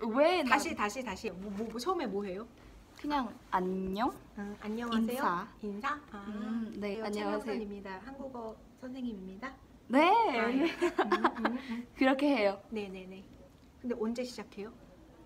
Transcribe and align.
왜 0.00 0.42
나... 0.42 0.50
다시 0.50 0.74
다시 0.74 1.02
다시 1.02 1.30
뭐, 1.30 1.50
뭐, 1.50 1.66
뭐 1.68 1.78
처음에 1.78 2.06
뭐 2.06 2.24
해요? 2.24 2.46
그냥 3.00 3.34
안녕? 3.50 4.10
아, 4.36 4.54
안녕하세요. 4.60 5.12
인사. 5.12 5.48
인사? 5.62 6.00
아, 6.10 6.24
음, 6.28 6.72
네, 6.76 6.96
네, 6.96 7.02
안녕하세요. 7.02 7.12
최명선입니다. 7.12 8.00
한국어 8.04 8.56
선생님입니다. 8.80 9.54
네. 9.88 10.08
아, 10.40 10.50
예. 10.50 10.64
음, 10.64 11.24
음, 11.46 11.58
음. 11.70 11.86
그렇게 11.96 12.34
해요. 12.36 12.60
네네네. 12.70 13.24
근데 13.80 13.94
언제 14.00 14.24
시작해요? 14.24 14.72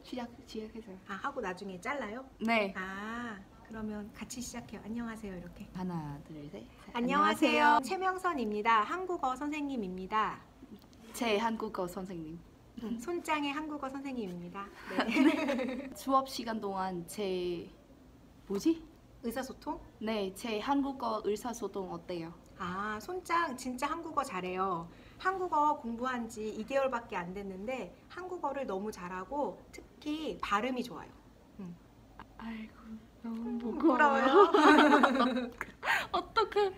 시작 0.03 0.29
시작해서요. 0.46 0.98
아 1.07 1.14
하고 1.14 1.41
나중에 1.41 1.80
잘라요? 1.80 2.25
네. 2.45 2.75
아 2.77 3.39
그러면 3.69 4.11
같이 4.12 4.41
시작해요. 4.41 4.80
안녕하세요 4.85 5.37
이렇게. 5.37 5.69
하나, 5.75 6.19
둘, 6.27 6.48
셋. 6.50 6.64
안녕하세요. 6.95 7.80
최명선입니다. 7.85 8.82
한국어 8.82 9.37
선생님입니다. 9.37 10.41
제 11.12 11.39
한국어 11.39 11.87
선생님. 11.87 12.41
음, 12.83 12.99
손장의 12.99 13.53
한국어 13.53 13.89
선생님입니다. 13.89 14.67
네. 14.91 15.91
수업 15.96 16.29
시간 16.29 16.61
동안 16.61 17.07
제 17.07 17.69
뭐지? 18.46 18.82
의사소통? 19.23 19.81
네, 20.00 20.32
제 20.35 20.61
한국어 20.61 21.21
의사소통 21.25 21.93
어때요? 21.93 22.33
아 22.59 22.99
손장 23.00 23.57
진짜 23.57 23.86
한국어 23.86 24.22
잘해요. 24.22 24.89
한국어 25.19 25.77
공부한 25.79 26.29
지 26.29 26.55
2개월밖에 26.64 27.14
안 27.14 27.33
됐는데 27.35 27.96
한국어를 28.09 28.67
너무 28.67 28.91
잘하고 28.93 29.61
특히 29.72 30.39
발음이 30.41 30.83
좋아요. 30.85 31.08
아이고 32.41 32.72
너무 33.22 33.58
부끄러워요. 33.58 34.53
어떡해? 36.12 36.72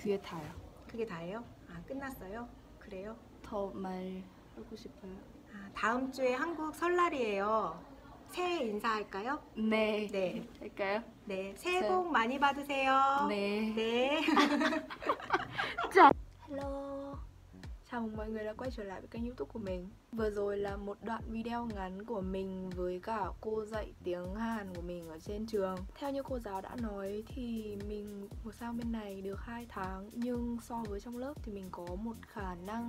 귀에 0.00 0.20
타요. 0.20 0.42
그게 0.88 1.06
다예요? 1.06 1.44
아 1.70 1.80
끝났어요? 1.86 2.48
그래요? 2.80 3.16
더 3.42 3.70
말 3.72 4.22
하고 4.55 4.75
싶어요. 4.75 5.11
아, 5.53 5.69
다음 5.73 6.11
주에 6.11 6.33
한국 6.33 6.75
설날이에요. 6.75 7.79
새해 8.29 8.63
인사할까요? 8.65 9.41
네. 9.55 10.07
네. 10.11 10.45
할까요? 10.59 11.03
네. 11.25 11.53
새해 11.55 11.81
네. 11.81 11.87
복 11.87 12.11
많이 12.11 12.39
받으세요. 12.39 13.27
네. 13.29 13.73
네. 13.75 14.21
Hello 16.47 16.97
Chào 17.91 18.01
mừng 18.01 18.17
mọi 18.17 18.29
người 18.29 18.43
đã 18.43 18.53
quay 18.53 18.71
trở 18.71 18.83
lại 18.83 19.01
với 19.01 19.07
kênh 19.07 19.25
youtube 19.25 19.51
của 19.53 19.59
mình 19.59 19.89
Vừa 20.11 20.29
rồi 20.29 20.57
là 20.57 20.77
một 20.77 20.97
đoạn 21.01 21.23
video 21.27 21.65
ngắn 21.65 22.05
của 22.05 22.21
mình 22.21 22.69
với 22.69 22.99
cả 23.03 23.25
cô 23.41 23.65
dạy 23.65 23.93
tiếng 24.03 24.35
Hàn 24.35 24.73
của 24.75 24.81
mình 24.81 25.09
ở 25.09 25.19
trên 25.19 25.45
trường 25.45 25.75
Theo 25.95 26.11
như 26.11 26.23
cô 26.23 26.39
giáo 26.39 26.61
đã 26.61 26.75
nói 26.81 27.23
thì 27.27 27.77
mình 27.87 28.27
một 28.43 28.51
sang 28.53 28.77
bên 28.77 28.91
này 28.91 29.21
được 29.21 29.39
2 29.39 29.65
tháng 29.69 30.09
Nhưng 30.13 30.57
so 30.61 30.83
với 30.89 30.99
trong 30.99 31.17
lớp 31.17 31.33
thì 31.43 31.51
mình 31.51 31.65
có 31.71 31.85
một 31.95 32.15
khả 32.27 32.55
năng 32.55 32.87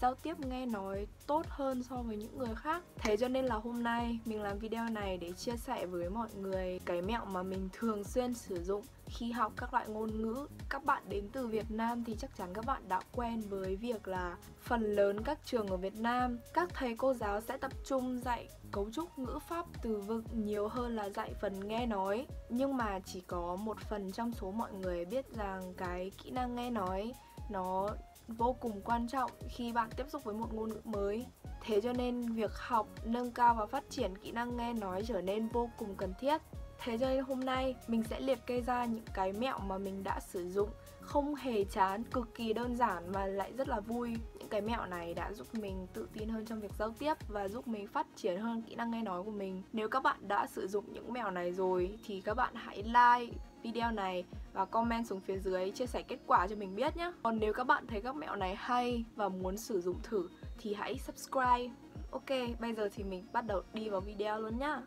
giao 0.00 0.14
tiếp 0.14 0.40
nghe 0.40 0.66
nói 0.66 1.06
tốt 1.26 1.42
hơn 1.48 1.82
so 1.82 1.96
với 1.96 2.16
những 2.16 2.38
người 2.38 2.54
khác. 2.56 2.82
Thế 2.96 3.16
cho 3.16 3.28
nên 3.28 3.44
là 3.44 3.54
hôm 3.54 3.82
nay 3.82 4.18
mình 4.24 4.42
làm 4.42 4.58
video 4.58 4.88
này 4.88 5.18
để 5.18 5.32
chia 5.32 5.56
sẻ 5.56 5.86
với 5.86 6.10
mọi 6.10 6.28
người 6.40 6.80
cái 6.84 7.02
mẹo 7.02 7.24
mà 7.24 7.42
mình 7.42 7.68
thường 7.72 8.04
xuyên 8.04 8.34
sử 8.34 8.64
dụng 8.64 8.82
khi 9.06 9.32
học 9.32 9.52
các 9.56 9.74
loại 9.74 9.88
ngôn 9.88 10.22
ngữ. 10.22 10.46
Các 10.68 10.84
bạn 10.84 11.02
đến 11.08 11.28
từ 11.32 11.46
Việt 11.46 11.70
Nam 11.70 12.04
thì 12.04 12.16
chắc 12.18 12.36
chắn 12.36 12.54
các 12.54 12.66
bạn 12.66 12.82
đã 12.88 13.00
quen 13.12 13.40
với 13.48 13.76
việc 13.76 14.08
là 14.08 14.36
phần 14.60 14.82
lớn 14.82 15.24
các 15.24 15.38
trường 15.44 15.66
ở 15.66 15.76
Việt 15.76 15.96
Nam. 15.96 16.38
Các 16.54 16.68
thầy 16.74 16.96
cô 16.96 17.14
giáo 17.14 17.40
sẽ 17.40 17.56
tập 17.56 17.72
trung 17.84 18.20
dạy 18.24 18.48
cấu 18.72 18.90
trúc 18.90 19.18
ngữ 19.18 19.38
pháp 19.48 19.66
từ 19.82 20.00
vựng 20.00 20.24
nhiều 20.32 20.68
hơn 20.68 20.96
là 20.96 21.10
dạy 21.10 21.34
phần 21.40 21.68
nghe 21.68 21.86
nói. 21.86 22.26
Nhưng 22.48 22.76
mà 22.76 22.98
chỉ 23.04 23.20
có 23.20 23.56
một 23.56 23.76
phần 23.90 24.12
trong 24.12 24.32
số 24.32 24.50
mọi 24.50 24.72
người 24.72 25.04
biết 25.04 25.34
rằng 25.34 25.74
cái 25.76 26.10
kỹ 26.22 26.30
năng 26.30 26.54
nghe 26.54 26.70
nói 26.70 27.12
nó 27.50 27.90
vô 28.28 28.56
cùng 28.60 28.80
quan 28.84 29.08
trọng 29.08 29.30
khi 29.48 29.72
bạn 29.72 29.90
tiếp 29.96 30.04
xúc 30.08 30.24
với 30.24 30.34
một 30.34 30.54
ngôn 30.54 30.68
ngữ 30.68 30.80
mới. 30.84 31.26
Thế 31.62 31.80
cho 31.80 31.92
nên 31.92 32.32
việc 32.32 32.50
học, 32.54 32.88
nâng 33.04 33.32
cao 33.32 33.54
và 33.58 33.66
phát 33.66 33.84
triển 33.90 34.18
kỹ 34.18 34.32
năng 34.32 34.56
nghe 34.56 34.72
nói 34.72 35.02
trở 35.06 35.22
nên 35.22 35.48
vô 35.48 35.70
cùng 35.78 35.96
cần 35.96 36.14
thiết. 36.20 36.42
Thế 36.84 36.98
cho 36.98 37.08
nên 37.08 37.24
hôm 37.24 37.40
nay 37.40 37.76
mình 37.88 38.02
sẽ 38.02 38.20
liệt 38.20 38.46
kê 38.46 38.60
ra 38.60 38.84
những 38.84 39.04
cái 39.14 39.32
mẹo 39.32 39.58
mà 39.58 39.78
mình 39.78 40.04
đã 40.04 40.20
sử 40.20 40.50
dụng. 40.50 40.68
Không 41.00 41.34
hề 41.34 41.64
chán, 41.64 42.02
cực 42.04 42.34
kỳ 42.34 42.52
đơn 42.52 42.76
giản 42.76 43.12
mà 43.12 43.26
lại 43.26 43.52
rất 43.56 43.68
là 43.68 43.80
vui. 43.80 44.16
Những 44.38 44.48
cái 44.48 44.60
mẹo 44.60 44.86
này 44.86 45.14
đã 45.14 45.32
giúp 45.32 45.54
mình 45.54 45.86
tự 45.92 46.08
tin 46.12 46.28
hơn 46.28 46.46
trong 46.46 46.60
việc 46.60 46.70
giao 46.78 46.90
tiếp 46.98 47.14
Và 47.28 47.48
giúp 47.48 47.68
mình 47.68 47.86
phát 47.86 48.06
triển 48.16 48.40
hơn 48.40 48.62
kỹ 48.62 48.74
năng 48.74 48.90
nghe 48.90 49.02
nói 49.02 49.22
của 49.22 49.30
mình. 49.30 49.62
Nếu 49.72 49.88
các 49.88 50.02
bạn 50.02 50.28
đã 50.28 50.46
sử 50.46 50.66
dụng 50.66 50.84
những 50.92 51.12
mẹo 51.12 51.30
này 51.30 51.52
rồi 51.52 51.98
Thì 52.06 52.20
các 52.20 52.34
bạn 52.34 52.54
hãy 52.54 52.82
like 52.82 53.38
video 53.62 53.90
này 53.90 54.24
và 54.52 54.64
comment 54.64 55.06
xuống 55.06 55.20
phía 55.20 55.38
dưới 55.38 55.70
chia 55.70 55.86
sẻ 55.86 56.02
kết 56.02 56.18
quả 56.26 56.46
cho 56.46 56.56
mình 56.56 56.76
biết 56.76 56.96
nhé. 56.96 57.12
Còn 57.22 57.38
nếu 57.40 57.52
các 57.52 57.64
bạn 57.64 57.86
thấy 57.86 58.00
các 58.00 58.16
mẹo 58.16 58.36
này 58.36 58.54
hay 58.54 59.04
và 59.16 59.28
muốn 59.28 59.56
sử 59.56 59.80
dụng 59.80 59.96
thử 60.02 60.28
Thì 60.58 60.74
hãy 60.74 60.98
subscribe. 60.98 61.70
Ok, 62.10 62.60
bây 62.60 62.74
giờ 62.74 62.88
thì 62.94 63.04
mình 63.04 63.24
bắt 63.32 63.46
đầu 63.46 63.62
đi 63.72 63.88
vào 63.88 64.00
video 64.00 64.40
luôn 64.40 64.58
nhá 64.58 64.82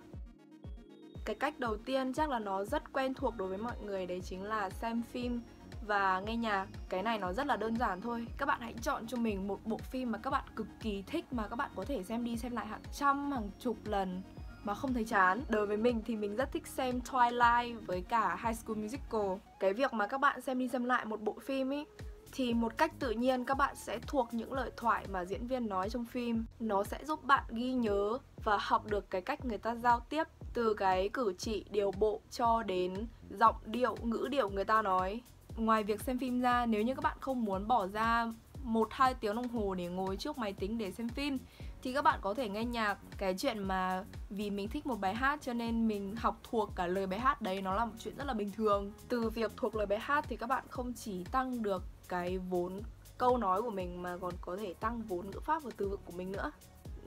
cái 1.28 1.36
cách 1.36 1.60
đầu 1.60 1.78
tiên 1.78 2.14
chắc 2.14 2.30
là 2.30 2.40
nó 2.40 2.64
rất 2.64 2.94
quen 2.94 3.14
thuộc 3.14 3.38
đối 3.38 3.48
với 3.48 3.58
mọi 3.58 3.76
người 3.86 4.06
đấy 4.06 4.22
chính 4.26 4.44
là 4.44 4.70
xem 4.70 5.02
phim 5.02 5.42
và 5.88 6.20
nghe 6.20 6.36
nhạc. 6.36 6.68
Cái 6.90 7.04
này 7.04 7.20
nó 7.20 7.34
rất 7.34 7.48
là 7.48 7.58
đơn 7.58 7.78
giản 7.78 8.02
thôi. 8.02 8.28
Các 8.38 8.46
bạn 8.46 8.62
hãy 8.62 8.74
chọn 8.82 9.08
cho 9.08 9.18
mình 9.18 9.48
một 9.48 9.60
bộ 9.66 9.78
phim 9.78 10.12
mà 10.12 10.18
các 10.18 10.30
bạn 10.30 10.44
cực 10.56 10.68
kỳ 10.82 11.04
thích 11.08 11.26
mà 11.32 11.48
các 11.48 11.56
bạn 11.56 11.72
có 11.76 11.86
thể 11.86 12.04
xem 12.04 12.24
đi 12.24 12.38
xem 12.38 12.52
lại 12.52 12.68
hàng 12.68 12.82
trăm, 12.94 13.32
hàng 13.32 13.50
chục 13.60 13.78
lần 13.86 14.22
mà 14.64 14.74
không 14.74 14.94
thấy 14.94 15.06
chán. 15.06 15.42
Đối 15.50 15.68
với 15.68 15.78
mình 15.78 16.02
thì 16.06 16.16
mình 16.16 16.36
rất 16.36 16.52
thích 16.52 16.68
xem 16.68 17.00
Twilight 17.00 17.80
với 17.86 18.02
cả 18.10 18.38
High 18.44 18.58
School 18.58 18.78
Musical. 18.78 19.38
Cái 19.60 19.74
việc 19.74 19.94
mà 19.94 20.08
các 20.08 20.18
bạn 20.18 20.42
xem 20.42 20.60
đi 20.60 20.68
xem 20.68 20.84
lại 20.84 21.06
một 21.06 21.22
bộ 21.22 21.36
phim 21.42 21.74
ấy 21.74 21.86
thì 22.32 22.54
một 22.54 22.78
cách 22.78 22.92
tự 23.00 23.12
nhiên 23.12 23.46
các 23.46 23.58
bạn 23.58 23.76
sẽ 23.76 24.00
thuộc 24.08 24.34
những 24.34 24.54
lời 24.54 24.72
thoại 24.78 25.06
mà 25.12 25.26
diễn 25.26 25.48
viên 25.48 25.70
nói 25.70 25.90
trong 25.90 26.06
phim. 26.06 26.46
Nó 26.60 26.84
sẽ 26.84 27.06
giúp 27.06 27.24
bạn 27.24 27.44
ghi 27.50 27.74
nhớ 27.74 28.18
và 28.44 28.58
học 28.62 28.86
được 28.88 29.10
cái 29.10 29.22
cách 29.22 29.46
người 29.46 29.58
ta 29.58 29.76
giao 29.76 30.00
tiếp 30.00 30.24
từ 30.58 30.74
cái 30.74 31.10
cử 31.14 31.34
chỉ 31.38 31.66
điều 31.72 31.92
bộ 31.92 32.22
cho 32.32 32.64
đến 32.64 33.08
giọng 33.30 33.56
điệu 33.66 33.96
ngữ 34.04 34.28
điệu 34.32 34.50
người 34.50 34.66
ta 34.66 34.82
nói. 34.82 35.22
Ngoài 35.58 35.84
việc 35.84 36.02
xem 36.02 36.20
phim 36.20 36.42
ra 36.42 36.66
nếu 36.66 36.82
như 36.82 36.96
các 36.96 37.04
bạn 37.04 37.18
không 37.20 37.46
muốn 37.46 37.68
bỏ 37.68 37.88
ra 37.88 38.34
một 38.64 38.88
hai 38.92 39.14
tiếng 39.14 39.36
đồng 39.36 39.48
hồ 39.48 39.76
để 39.76 39.88
ngồi 39.88 40.18
trước 40.18 40.38
máy 40.38 40.54
tính 40.54 40.78
để 40.78 40.92
xem 40.92 41.10
phim 41.10 41.38
thì 41.84 41.94
các 41.94 42.02
bạn 42.02 42.20
có 42.22 42.34
thể 42.34 42.50
nghe 42.50 42.66
nhạc. 42.66 42.98
Cái 43.18 43.36
chuyện 43.38 43.64
mà 43.64 44.04
vì 44.30 44.50
mình 44.50 44.68
thích 44.68 44.86
một 44.86 45.00
bài 45.00 45.16
hát 45.16 45.40
cho 45.42 45.54
nên 45.54 45.88
mình 45.88 46.16
học 46.16 46.40
thuộc 46.44 46.70
cả 46.76 46.88
lời 46.88 47.08
bài 47.08 47.20
hát 47.20 47.42
đấy 47.42 47.62
nó 47.62 47.76
là 47.76 47.86
một 47.86 47.94
chuyện 48.00 48.18
rất 48.18 48.28
là 48.28 48.34
bình 48.34 48.52
thường. 48.52 48.92
Từ 49.10 49.30
việc 49.30 49.52
thuộc 49.58 49.76
lời 49.76 49.86
bài 49.86 50.00
hát 50.00 50.26
thì 50.30 50.36
các 50.36 50.48
bạn 50.48 50.64
không 50.70 50.94
chỉ 50.94 51.24
tăng 51.24 51.64
được 51.64 51.84
cái 52.08 52.38
vốn 52.38 52.82
câu 53.18 53.38
nói 53.38 53.62
của 53.62 53.72
mình 53.72 54.02
mà 54.02 54.18
còn 54.22 54.34
có 54.42 54.58
thể 54.58 54.74
tăng 54.74 55.02
vốn 55.02 55.32
ngữ 55.32 55.40
pháp 55.40 55.64
và 55.64 55.72
từ 55.78 55.90
vựng 55.90 56.02
của 56.06 56.14
mình 56.18 56.32
nữa. 56.32 56.52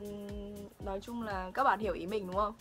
Uhm, 0.05 0.69
nói 0.84 1.00
chung 1.00 1.22
là 1.22 1.50
các 1.55 1.65
bạn 1.65 1.78
hiểu 1.78 1.93
ý 1.93 2.06
mình 2.06 2.27
đúng 2.27 2.37
không? 2.37 2.55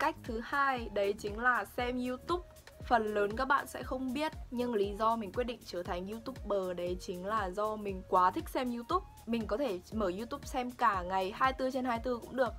Cách 0.00 0.16
thứ 0.22 0.40
hai, 0.44 0.88
đấy 0.94 1.14
chính 1.18 1.38
là 1.38 1.64
xem 1.64 2.06
youtube. 2.08 2.48
Phần 2.86 3.14
lớn 3.14 3.36
các 3.36 3.44
bạn 3.44 3.66
sẽ 3.66 3.82
không 3.82 4.12
biết, 4.12 4.32
nhưng 4.50 4.74
lý 4.74 4.94
do 4.98 5.16
mình 5.16 5.32
quyết 5.32 5.44
định 5.44 5.60
trở 5.64 5.82
thành 5.82 6.08
youtuber 6.08 6.76
đấy 6.76 6.96
chính 7.00 7.26
là 7.26 7.50
do 7.50 7.76
mình 7.76 8.02
quá 8.08 8.30
thích 8.30 8.48
xem 8.48 8.72
youtube. 8.74 9.06
Mình 9.26 9.46
có 9.46 9.56
thể 9.56 9.80
mở 9.92 10.10
youtube 10.16 10.46
xem 10.46 10.70
cả 10.70 11.02
ngày 11.02 11.32
24 11.34 11.72
trên 11.72 11.84
24 11.84 12.20
cũng 12.20 12.36
được. 12.36 12.52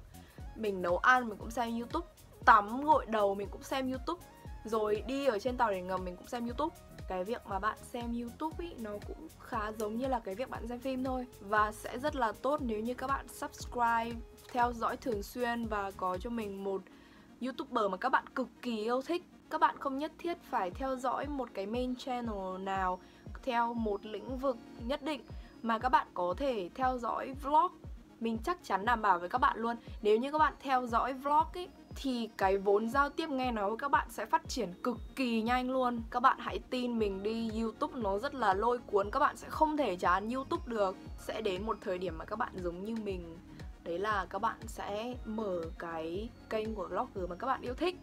Mình 0.56 0.82
nấu 0.82 0.98
ăn 0.98 1.30
mình 1.30 1.38
cũng 1.38 1.52
xem 1.52 1.80
youtube. 1.80 2.08
Tắm 2.46 2.82
gội 2.82 3.06
đầu 3.06 3.36
mình 3.36 3.48
cũng 3.52 3.64
xem 3.64 3.90
youtube. 3.92 4.26
Rồi 4.66 5.04
đi 5.08 5.26
ở 5.26 5.40
trên 5.40 5.58
tàu 5.58 5.72
để 5.72 5.82
ngầm 5.82 6.06
mình 6.06 6.16
cũng 6.18 6.28
xem 6.28 6.46
youtube. 6.46 6.76
Cái 7.08 7.24
việc 7.24 7.42
mà 7.48 7.60
bạn 7.60 7.78
xem 7.82 8.22
youtube 8.22 8.66
ý, 8.66 8.74
nó 8.78 8.92
cũng 9.08 9.28
khá 9.40 9.72
giống 9.72 9.98
như 9.98 10.08
là 10.08 10.20
cái 10.20 10.36
việc 10.36 10.50
bạn 10.50 10.68
xem 10.68 10.80
phim 10.80 11.04
thôi. 11.04 11.26
Và 11.40 11.72
sẽ 11.72 12.00
rất 12.00 12.16
là 12.16 12.32
tốt 12.32 12.62
nếu 12.62 12.80
như 12.80 12.94
các 12.94 13.08
bạn 13.08 13.28
subscribe, 13.28 14.12
theo 14.52 14.74
dõi 14.74 14.98
thường 14.98 15.24
xuyên 15.24 15.66
và 15.66 15.92
có 15.98 16.18
cho 16.18 16.30
mình 16.30 16.64
một 16.64 16.82
youtuber 17.42 17.92
mà 17.92 17.98
các 17.98 18.10
bạn 18.10 18.24
cực 18.36 18.48
kỳ 18.62 18.78
yêu 18.78 19.02
thích, 19.02 19.24
các 19.50 19.62
bạn 19.62 19.76
không 19.80 19.98
nhất 19.98 20.12
thiết 20.18 20.38
phải 20.44 20.72
theo 20.72 20.96
dõi 20.96 21.28
một 21.28 21.50
cái 21.54 21.66
main 21.66 21.96
channel 21.96 22.58
nào 22.60 23.00
theo 23.44 23.74
một 23.74 24.06
lĩnh 24.06 24.38
vực 24.38 24.58
nhất 24.88 25.04
định, 25.04 25.22
mà 25.62 25.80
các 25.80 25.90
bạn 25.90 26.08
có 26.14 26.34
thể 26.38 26.70
theo 26.76 26.98
dõi 26.98 27.34
vlog. 27.44 27.72
Mình 28.20 28.38
chắc 28.44 28.64
chắn 28.64 28.86
đảm 28.86 29.02
bảo 29.02 29.20
với 29.20 29.30
các 29.30 29.38
bạn 29.38 29.58
luôn, 29.58 29.76
nếu 30.02 30.18
như 30.18 30.32
các 30.32 30.38
bạn 30.38 30.54
theo 30.60 30.88
dõi 30.88 31.14
vlog 31.14 31.46
ấy 31.54 31.68
thì 31.96 32.30
cái 32.38 32.58
vốn 32.58 32.90
giao 32.90 33.10
tiếp 33.10 33.30
nghe 33.30 33.52
nói 33.52 33.70
của 33.70 33.78
các 33.78 33.92
bạn 33.92 34.08
sẽ 34.10 34.26
phát 34.26 34.50
triển 34.50 34.74
cực 34.84 34.98
kỳ 35.16 35.42
nhanh 35.42 35.72
luôn. 35.72 36.02
Các 36.12 36.20
bạn 36.20 36.38
hãy 36.40 36.60
tin 36.70 37.00
mình 37.00 37.24
đi, 37.24 37.52
youtube 37.62 38.00
nó 38.00 38.20
rất 38.20 38.36
là 38.36 38.54
lôi 38.54 38.78
cuốn, 38.78 39.12
các 39.12 39.20
bạn 39.20 39.38
sẽ 39.38 39.50
không 39.50 39.78
thể 39.78 39.96
chán 39.96 40.30
youtube 40.30 40.64
được. 40.66 40.96
Sẽ 41.20 41.42
đến 41.42 41.66
một 41.66 41.78
thời 41.82 41.98
điểm 41.98 42.18
mà 42.18 42.26
các 42.26 42.36
bạn 42.36 42.52
giống 42.56 42.84
như 42.84 42.96
mình 43.04 43.38
đấy 43.84 44.00
là 44.00 44.26
các 44.30 44.40
bạn 44.40 44.58
sẽ 44.68 45.16
mở 45.26 45.62
cái 45.80 46.30
kênh 46.50 46.76
của 46.76 46.88
blogger 46.88 47.30
mà 47.30 47.36
các 47.36 47.48
bạn 47.48 47.62
yêu 47.62 47.74
thích 47.74 47.96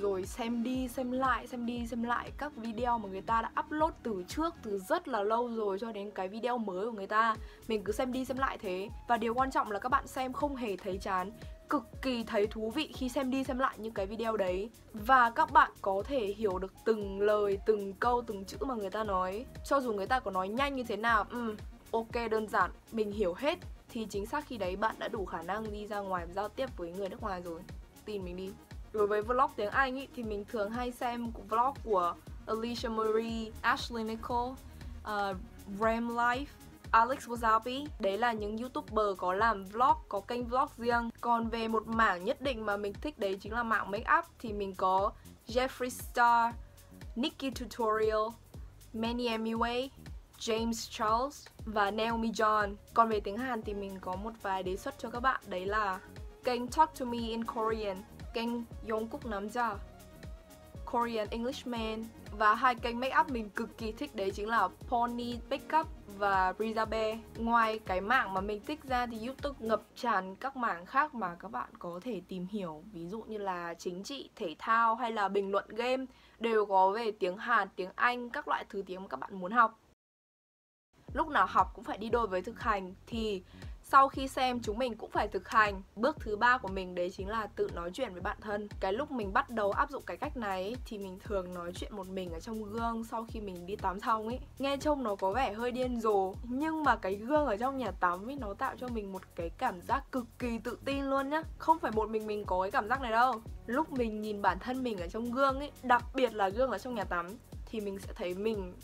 rồi 0.00 0.26
xem 0.26 0.62
đi 0.62 0.88
xem 0.88 1.12
lại 1.12 1.46
xem 1.46 1.66
đi 1.66 1.86
xem 1.86 2.02
lại 2.02 2.30
các 2.38 2.56
video 2.56 2.98
mà 2.98 3.08
người 3.08 3.20
ta 3.20 3.42
đã 3.42 3.62
upload 3.62 3.92
từ 4.02 4.24
trước 4.28 4.54
từ 4.62 4.78
rất 4.78 5.08
là 5.08 5.22
lâu 5.22 5.48
rồi 5.48 5.78
cho 5.80 5.92
đến 5.92 6.10
cái 6.10 6.28
video 6.28 6.58
mới 6.58 6.86
của 6.86 6.92
người 6.92 7.06
ta. 7.06 7.36
Mình 7.68 7.84
cứ 7.84 7.92
xem 7.92 8.12
đi 8.12 8.24
xem 8.24 8.36
lại 8.36 8.58
thế. 8.58 8.88
Và 9.08 9.16
điều 9.16 9.34
quan 9.34 9.50
trọng 9.50 9.70
là 9.70 9.78
các 9.78 9.88
bạn 9.88 10.06
xem 10.06 10.32
không 10.32 10.56
hề 10.56 10.76
thấy 10.76 10.98
chán 10.98 11.32
cực 11.70 11.82
kỳ 12.02 12.24
thấy 12.24 12.46
thú 12.46 12.70
vị 12.70 12.92
khi 12.94 13.08
xem 13.08 13.30
đi 13.30 13.44
xem 13.44 13.58
lại 13.58 13.74
những 13.78 13.92
cái 13.92 14.06
video 14.06 14.36
đấy. 14.36 14.70
Và 14.92 15.30
các 15.30 15.52
bạn 15.52 15.70
có 15.82 16.02
thể 16.06 16.26
hiểu 16.26 16.58
được 16.58 16.72
từng 16.84 17.20
lời 17.20 17.58
từng 17.66 17.92
câu 17.92 18.22
từng 18.26 18.44
chữ 18.44 18.56
mà 18.60 18.74
người 18.74 18.90
ta 18.90 19.04
nói. 19.04 19.44
Cho 19.64 19.80
dù 19.80 19.92
người 19.92 20.06
ta 20.06 20.20
có 20.20 20.30
nói 20.30 20.48
nhanh 20.48 20.76
như 20.76 20.82
thế 20.82 20.96
nào 20.96 21.24
ừ, 21.30 21.56
ok 21.90 22.30
đơn 22.30 22.48
giản 22.48 22.70
mình 22.92 23.12
hiểu 23.12 23.34
hết 23.34 23.58
thì 23.96 24.06
chính 24.10 24.26
xác 24.26 24.46
khi 24.46 24.56
đấy 24.56 24.76
bạn 24.76 24.94
đã 24.98 25.08
đủ 25.08 25.24
khả 25.24 25.42
năng 25.42 25.72
đi 25.72 25.86
ra 25.86 26.00
ngoài 26.00 26.26
giao 26.34 26.48
tiếp 26.48 26.76
với 26.76 26.92
người 26.92 27.08
nước 27.08 27.22
ngoài 27.22 27.42
rồi. 27.42 27.60
Tin 28.04 28.24
mình 28.24 28.36
đi. 28.36 28.50
Đối 28.92 29.06
với 29.06 29.22
vlog 29.22 29.50
tiếng 29.56 29.70
Anh 29.70 29.96
ý, 29.96 30.08
thì 30.16 30.22
mình 30.22 30.44
thường 30.44 30.70
hay 30.70 30.92
xem 30.92 31.30
vlog 31.48 31.74
của 31.84 32.14
Alicia 32.46 32.88
Marie, 32.88 33.50
Ashley 33.60 34.04
Nicole, 34.04 34.54
ờ, 35.02 35.30
uh, 35.30 35.80
Ram 35.80 36.08
Life, 36.08 36.44
Alex 36.90 37.28
Wasabi. 37.28 37.86
Đấy 38.00 38.18
là 38.18 38.32
những 38.32 38.58
youtuber 38.58 39.06
có 39.16 39.34
làm 39.34 39.64
vlog, 39.64 39.96
có 40.08 40.20
kênh 40.20 40.44
vlog 40.44 40.68
riêng. 40.76 41.10
Còn 41.20 41.48
về 41.48 41.68
một 41.68 41.86
mảng 41.86 42.24
nhất 42.24 42.40
định 42.40 42.66
mà 42.66 42.76
mình 42.76 42.92
thích 43.00 43.18
đấy 43.18 43.38
chính 43.40 43.52
là 43.52 43.62
mảng 43.62 43.90
make 43.90 44.16
up 44.18 44.24
Thì 44.38 44.52
mình 44.52 44.74
có 44.74 45.12
Jeffree 45.46 45.88
Star, 45.88 46.54
Nikki 47.14 47.54
Tutorial, 47.60 48.28
Manny 48.92 49.28
Emiway, 49.28 49.88
James 50.38 50.90
Charles 50.90 51.46
và 51.64 51.90
Naomi 51.90 52.30
John. 52.30 52.74
Còn 52.94 53.08
về 53.08 53.20
tiếng 53.20 53.36
Hàn 53.36 53.62
thì 53.62 53.74
mình 53.74 53.98
có 54.00 54.16
một 54.16 54.32
vài 54.42 54.62
đề 54.62 54.76
xuất 54.76 54.94
cho 54.98 55.10
các 55.10 55.20
bạn. 55.20 55.40
Đấy 55.48 55.66
là 55.66 56.00
kênh 56.44 56.68
Talk 56.68 56.98
to 56.98 57.04
Me 57.04 57.18
in 57.18 57.44
Korean? 57.44 57.96
Kênh 58.34 58.48
Yongkuk 58.88 59.26
Namja, 59.26 59.74
Korean 60.84 61.28
Englishman 61.30 62.04
và 62.38 62.54
hai 62.54 62.74
kênh 62.74 63.00
make 63.00 63.18
up 63.20 63.30
mình 63.30 63.50
cực 63.50 63.78
kỳ 63.78 63.92
thích 63.92 64.14
đấy 64.14 64.30
chính 64.30 64.48
là 64.48 64.68
Pony 64.88 65.38
Makeup 65.50 65.86
và 66.18 66.52
Rizabe. 66.58 67.18
Ngoài 67.38 67.78
cái 67.78 68.00
mảng 68.00 68.34
mà 68.34 68.40
mình 68.40 68.60
thích 68.66 68.80
ra 68.84 69.06
thì 69.06 69.26
YouTube 69.26 69.66
ngập 69.66 69.82
tràn 69.94 70.36
các 70.36 70.56
mảng 70.56 70.86
khác 70.86 71.14
mà 71.14 71.36
các 71.38 71.50
bạn 71.50 71.68
có 71.78 72.00
thể 72.02 72.20
tìm 72.28 72.46
hiểu, 72.46 72.82
ví 72.92 73.08
dụ 73.08 73.22
như 73.22 73.38
là 73.38 73.74
chính 73.74 74.02
trị, 74.02 74.30
thể 74.36 74.56
thao 74.58 74.94
hay 74.94 75.12
là 75.12 75.28
bình 75.28 75.50
luận 75.50 75.64
game 75.68 76.04
đều 76.38 76.66
có 76.66 76.90
về 76.90 77.10
tiếng 77.10 77.36
Hàn, 77.36 77.68
tiếng 77.76 77.90
Anh, 77.94 78.30
các 78.30 78.48
loại 78.48 78.64
thứ 78.68 78.82
tiếng 78.86 79.02
mà 79.02 79.08
các 79.08 79.20
bạn 79.20 79.38
muốn 79.38 79.52
học. 79.52 79.78
Lúc 81.16 81.28
nào 81.28 81.46
học 81.48 81.72
cũng 81.74 81.84
phải 81.84 81.98
đi 81.98 82.08
đôi 82.08 82.26
với 82.26 82.42
thực 82.42 82.60
hành, 82.60 82.94
thì 83.06 83.42
sau 83.82 84.08
khi 84.08 84.28
xem 84.28 84.60
chúng 84.62 84.78
mình 84.78 84.96
cũng 84.96 85.10
phải 85.10 85.28
thực 85.28 85.48
hành. 85.48 85.82
Bước 85.96 86.16
thứ 86.20 86.36
ba 86.36 86.58
của 86.58 86.68
mình 86.68 86.94
đấy 86.94 87.10
chính 87.10 87.28
là 87.28 87.46
tự 87.46 87.70
nói 87.74 87.90
chuyện 87.94 88.12
với 88.12 88.22
bản 88.22 88.36
thân. 88.40 88.68
Cái 88.80 88.92
lúc 88.92 89.10
mình 89.10 89.32
bắt 89.32 89.50
đầu 89.50 89.72
áp 89.72 89.90
dụng 89.90 90.02
cái 90.06 90.16
cách 90.16 90.36
này 90.36 90.76
thì 90.84 90.98
mình 90.98 91.18
thường 91.24 91.54
nói 91.54 91.72
chuyện 91.74 91.96
một 91.96 92.08
mình 92.08 92.30
ở 92.32 92.40
trong 92.40 92.64
gương 92.64 93.04
sau 93.04 93.26
khi 93.28 93.40
mình 93.40 93.66
đi 93.66 93.76
tắm 93.76 94.00
xong 94.00 94.26
ấy. 94.26 94.38
Nghe 94.58 94.76
trông 94.76 95.02
nó 95.02 95.14
có 95.14 95.30
vẻ 95.30 95.52
hơi 95.52 95.72
điên 95.72 96.00
rồ, 96.00 96.34
nhưng 96.42 96.84
mà 96.84 96.96
cái 96.96 97.14
gương 97.14 97.46
ở 97.46 97.56
trong 97.56 97.76
nhà 97.76 97.90
tắm 97.90 98.28
ấy, 98.28 98.36
nó 98.40 98.54
tạo 98.54 98.74
cho 98.80 98.88
mình 98.88 99.12
một 99.12 99.22
cái 99.34 99.50
cảm 99.58 99.80
giác 99.80 100.12
cực 100.12 100.26
kỳ 100.38 100.58
tự 100.58 100.78
tin 100.84 101.04
luôn 101.04 101.28
nhá. 101.28 101.42
Không 101.58 101.78
phải 101.78 101.92
một 101.92 102.10
mình 102.10 102.26
mình 102.26 102.44
có 102.44 102.62
cái 102.62 102.70
cảm 102.70 102.88
giác 102.88 103.00
này 103.00 103.10
đâu. 103.10 103.34
Lúc 103.66 103.92
mình 103.92 104.20
nhìn 104.20 104.42
bản 104.42 104.58
thân 104.58 104.82
mình 104.82 104.98
ở 104.98 105.06
trong 105.06 105.32
gương 105.32 105.58
ấy, 105.58 105.70
đặc 105.82 106.04
biệt 106.14 106.34
là 106.34 106.48
gương 106.48 106.70
ở 106.70 106.78
trong 106.78 106.94
nhà 106.94 107.04
tắm, 107.04 107.26
thì 107.66 107.80
mình 107.80 107.98
sẽ 107.98 108.12
thấy 108.12 108.34
mình 108.34 108.74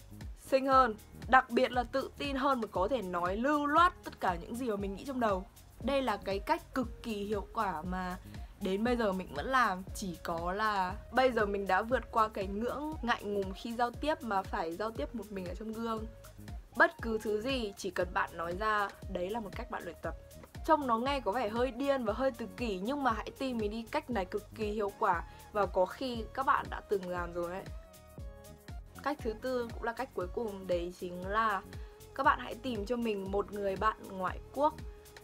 xinh 0.52 0.66
hơn, 0.66 0.94
đặc 1.28 1.50
biệt 1.50 1.72
là 1.72 1.82
tự 1.82 2.10
tin 2.18 2.36
hơn 2.36 2.60
và 2.60 2.68
có 2.72 2.88
thể 2.88 3.02
nói 3.02 3.36
lưu 3.36 3.66
loát 3.66 3.92
tất 4.04 4.20
cả 4.20 4.36
những 4.40 4.56
gì 4.56 4.70
mà 4.70 4.76
mình 4.76 4.94
nghĩ 4.94 5.04
trong 5.04 5.20
đầu. 5.20 5.44
Đây 5.84 6.02
là 6.02 6.16
cái 6.16 6.38
cách 6.38 6.74
cực 6.74 7.02
kỳ 7.02 7.24
hiệu 7.24 7.46
quả 7.54 7.82
mà 7.82 8.16
đến 8.60 8.84
bây 8.84 8.96
giờ 8.96 9.12
mình 9.12 9.34
vẫn 9.34 9.46
làm, 9.46 9.82
chỉ 9.94 10.18
có 10.22 10.52
là 10.52 10.94
bây 11.12 11.32
giờ 11.32 11.46
mình 11.46 11.66
đã 11.66 11.82
vượt 11.82 12.12
qua 12.12 12.28
cái 12.28 12.46
ngưỡng 12.46 12.94
ngại 13.02 13.24
ngùng 13.24 13.52
khi 13.52 13.72
giao 13.72 13.90
tiếp 13.90 14.22
mà 14.22 14.42
phải 14.42 14.76
giao 14.76 14.90
tiếp 14.90 15.14
một 15.14 15.24
mình 15.30 15.46
ở 15.46 15.54
trong 15.54 15.72
gương. 15.72 16.06
Bất 16.76 17.02
cứ 17.02 17.18
thứ 17.22 17.40
gì, 17.40 17.72
chỉ 17.76 17.90
cần 17.90 18.08
bạn 18.14 18.30
nói 18.36 18.56
ra, 18.60 18.88
đấy 19.12 19.30
là 19.30 19.40
một 19.40 19.50
cách 19.56 19.70
bạn 19.70 19.82
luyện 19.84 19.96
tập. 20.02 20.14
Trông 20.66 20.86
nó 20.86 20.98
nghe 20.98 21.20
có 21.20 21.32
vẻ 21.32 21.48
hơi 21.48 21.70
điên 21.70 22.04
và 22.04 22.12
hơi 22.12 22.30
tự 22.30 22.46
kỷ, 22.56 22.78
nhưng 22.78 23.02
mà 23.02 23.12
hãy 23.12 23.30
tin 23.38 23.58
mình 23.58 23.70
đi 23.70 23.86
cách 23.90 24.10
này 24.10 24.24
cực 24.24 24.54
kỳ 24.54 24.66
hiệu 24.66 24.92
quả 24.98 25.24
và 25.52 25.66
có 25.66 25.86
khi 25.86 26.24
các 26.34 26.46
bạn 26.46 26.66
đã 26.70 26.80
từng 26.88 27.08
làm 27.08 27.32
rồi 27.32 27.52
ấy 27.52 27.64
cách 29.02 29.18
thứ 29.20 29.32
tư 29.32 29.68
cũng 29.74 29.82
là 29.82 29.92
cách 29.92 30.08
cuối 30.14 30.26
cùng, 30.34 30.66
đấy 30.66 30.92
chính 31.00 31.28
là 31.28 31.62
các 32.14 32.22
bạn 32.22 32.38
hãy 32.42 32.54
tìm 32.54 32.86
cho 32.86 32.96
mình 32.96 33.30
một 33.32 33.52
người 33.52 33.76
bạn 33.76 33.96
ngoại 34.10 34.38
quốc 34.54 34.74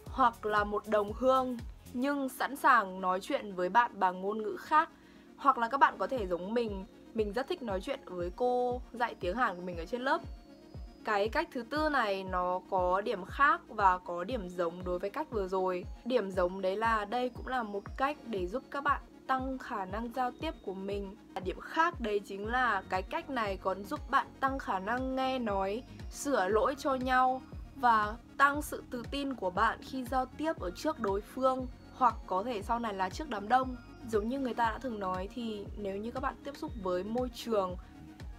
hoặc 0.05 0.45
là 0.45 0.63
một 0.63 0.87
đồng 0.87 1.13
hương, 1.13 1.57
nhưng 1.93 2.29
sẵn 2.29 2.55
sàng 2.55 3.01
nói 3.01 3.19
chuyện 3.21 3.55
với 3.55 3.69
bạn 3.69 3.91
bằng 3.99 4.21
ngôn 4.21 4.37
ngữ 4.41 4.57
khác. 4.59 4.89
Hoặc 5.37 5.57
là 5.57 5.69
các 5.69 5.77
bạn 5.77 5.95
có 5.97 6.07
thể 6.07 6.27
giống 6.27 6.53
mình 6.53 6.85
mình 7.13 7.33
rất 7.33 7.47
thích 7.47 7.61
nói 7.61 7.81
chuyện 7.81 7.99
với 8.05 8.31
cô 8.35 8.81
dạy 8.93 9.15
tiếng 9.19 9.37
Hàn 9.37 9.55
của 9.55 9.61
mình 9.61 9.77
ở 9.77 9.85
trên 9.85 10.01
lớp. 10.01 10.21
Cái 11.03 11.29
cách 11.29 11.47
thứ 11.51 11.63
tư 11.63 11.89
này 11.89 12.23
nó 12.23 12.61
có 12.69 13.01
điểm 13.01 13.25
khác 13.25 13.61
và 13.67 13.97
có 13.97 14.23
điểm 14.23 14.49
giống 14.49 14.83
đối 14.85 14.99
với 14.99 15.09
cách 15.09 15.31
vừa 15.31 15.47
rồi. 15.47 15.85
Điểm 16.05 16.31
giống 16.31 16.61
đấy 16.61 16.75
là 16.75 17.05
đây 17.05 17.29
cũng 17.29 17.47
là 17.47 17.63
một 17.63 17.83
cách 17.97 18.17
để 18.25 18.47
giúp 18.47 18.63
các 18.71 18.83
bạn 18.83 19.01
tăng 19.29 19.57
khả 19.57 19.85
năng 19.85 20.13
giao 20.15 20.31
tiếp 20.41 20.51
của 20.65 20.73
mình. 20.73 21.15
Điểm 21.43 21.59
khác 21.59 22.01
đấy 22.01 22.19
chính 22.19 22.47
là 22.47 22.83
cái 22.89 23.01
cách 23.01 23.29
này 23.29 23.57
còn 23.57 23.83
giúp 23.83 23.99
bạn 24.09 24.27
tăng 24.39 24.59
khả 24.59 24.79
năng 24.79 25.15
nghe 25.15 25.39
nói, 25.39 25.83
sửa 26.11 26.47
lỗi 26.47 26.75
cho 26.77 26.95
nhau 26.95 27.41
và 27.75 28.15
tăng 28.37 28.61
sự 28.61 28.83
tự 28.91 29.03
tin 29.11 29.33
của 29.33 29.49
bạn 29.49 29.79
khi 29.81 30.03
giao 30.03 30.25
tiếp 30.25 30.53
ở 30.59 30.71
trước 30.75 30.99
đối 30.99 31.21
phương 31.21 31.67
hoặc 31.95 32.15
có 32.27 32.43
thể 32.43 32.61
sau 32.61 32.79
này 32.79 32.93
là 32.93 33.09
trước 33.09 33.29
đám 33.29 33.49
đông. 33.49 33.75
Giống 34.07 34.29
như 34.29 34.39
người 34.39 34.53
ta 34.53 34.65
đã 34.65 34.77
thường 34.77 34.99
nói 34.99 35.29
thì 35.33 35.65
nếu 35.77 35.97
như 35.97 36.11
các 36.11 36.23
bạn 36.23 36.35
tiếp 36.43 36.57
xúc 36.57 36.71
với 36.83 37.03
môi 37.03 37.29
trường 37.35 37.75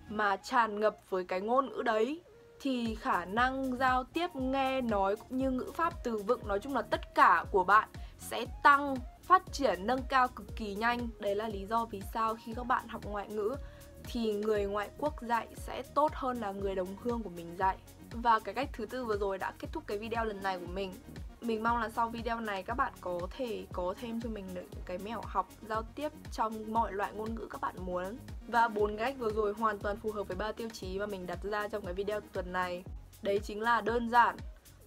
mà 0.09 0.37
tràn 0.37 0.81
ngập 0.81 0.97
với 1.11 1.25
cái 1.25 1.41
ngôn 1.41 1.69
ngữ 1.69 1.83
đấy 1.83 2.23
thì 2.61 2.95
khả 2.95 3.25
năng 3.25 3.77
giao 3.77 4.05
tiếp, 4.05 4.37
nghe 4.37 4.81
nói 4.81 5.17
cũng 5.17 5.39
như 5.39 5.51
ngữ 5.51 5.71
pháp 5.75 5.95
từ 6.05 6.17
vựng 6.17 6.49
nói 6.49 6.59
chung 6.59 6.75
là 6.75 6.83
tất 6.83 7.15
cả 7.15 7.45
của 7.51 7.65
bạn 7.65 7.89
sẽ 8.19 8.47
tăng 8.63 8.97
phát 9.31 9.53
triển, 9.53 9.87
nâng 9.87 10.03
cao 10.09 10.29
cực 10.29 10.47
kỳ 10.57 10.75
nhanh. 10.75 11.09
Đấy 11.21 11.35
là 11.35 11.49
lý 11.49 11.67
do 11.67 11.85
vì 11.85 12.03
sao 12.15 12.37
khi 12.45 12.55
các 12.55 12.67
bạn 12.67 12.89
học 12.89 13.05
ngoại 13.05 13.29
ngữ 13.29 13.57
thì 14.05 14.33
người 14.33 14.65
ngoại 14.65 14.91
quốc 14.99 15.15
dạy 15.23 15.49
sẽ 15.57 15.83
tốt 15.95 16.13
hơn 16.15 16.41
là 16.41 16.53
người 16.53 16.75
đồng 16.75 16.97
hương 17.03 17.23
của 17.23 17.31
mình 17.31 17.57
dạy. 17.59 17.77
Và 18.13 18.39
cái 18.39 18.55
cách 18.55 18.69
thứ 18.73 18.87
tư 18.87 19.05
vừa 19.05 19.17
rồi 19.17 19.39
đã 19.39 19.53
kết 19.59 19.69
thúc 19.73 19.83
cái 19.87 19.99
video 19.99 20.25
lần 20.25 20.43
này 20.43 20.59
của 20.59 20.73
mình. 20.73 20.93
Mình 21.41 21.63
mong 21.63 21.79
là 21.79 21.91
sau 21.91 22.09
video 22.09 22.41
này 22.41 22.63
các 22.63 22.75
bạn 22.75 22.93
có 23.01 23.21
thể 23.31 23.67
có 23.73 23.95
thêm 24.01 24.21
cho 24.21 24.29
mình 24.29 24.47
những 24.55 24.71
cái 24.85 24.99
mẹo 24.99 25.21
học, 25.25 25.49
giao 25.69 25.83
tiếp 25.83 26.13
trong 26.33 26.73
mọi 26.73 26.93
loại 26.93 27.13
ngôn 27.13 27.35
ngữ 27.35 27.47
các 27.51 27.61
bạn 27.61 27.75
muốn. 27.79 28.17
Và 28.49 28.69
bốn 28.69 28.97
cách 28.97 29.15
vừa 29.19 29.33
rồi 29.33 29.53
hoàn 29.53 29.79
toàn 29.79 29.97
phù 29.97 30.13
hợp 30.13 30.29
với 30.29 30.37
ba 30.37 30.53
tiêu 30.53 30.69
chí 30.73 30.99
mà 30.99 31.07
mình 31.07 31.27
đặt 31.27 31.39
ra 31.43 31.69
trong 31.69 31.85
cái 31.85 31.95
video 31.95 32.21
tuần 32.33 32.53
này. 32.53 32.85
Đấy 33.23 33.41
chính 33.45 33.61
là 33.61 33.81
đơn 33.81 34.11
giản, 34.11 34.37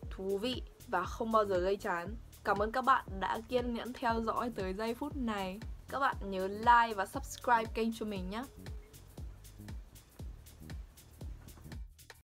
thú 0.10 0.38
vị 0.38 0.62
và 0.88 1.04
không 1.04 1.32
bao 1.32 1.46
giờ 1.46 1.58
gây 1.58 1.78
chán. 1.78 2.16
Cảm 2.46 2.58
ơn 2.58 2.72
các 2.72 2.86
bạn 2.86 3.06
đã 3.20 3.40
kiên 3.50 3.74
nhẫn 3.74 3.94
theo 3.94 4.22
dõi 4.22 4.52
tới 4.56 4.74
giây 4.74 4.96
phút 4.96 5.16
này. 5.16 5.60
Các 5.90 6.00
bạn 6.00 6.16
nhớ 6.22 6.48
like 6.48 6.94
và 6.96 7.06
subscribe 7.06 7.66
kênh 7.74 7.90
cho 8.00 8.06
mình 8.06 8.30
nhé. 8.30 8.44